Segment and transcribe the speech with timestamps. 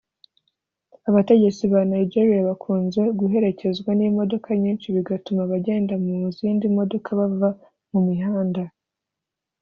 [1.09, 7.49] Abategetsi ba Nigeria bakunze guherekezwa n’imodoka nyinshi bigatuma abagenda mu zindi modoka bava
[7.91, 8.63] mu mihanda